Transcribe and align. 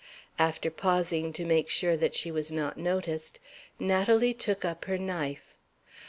After 0.39 0.71
pausing 0.71 1.31
to 1.33 1.45
make 1.45 1.69
sure 1.69 1.95
that 1.95 2.15
she 2.15 2.31
was 2.31 2.51
not 2.51 2.75
noticed, 2.75 3.39
Natalie 3.77 4.33
took 4.33 4.65
up 4.65 4.85
her 4.85 4.97
knife. 4.97 5.55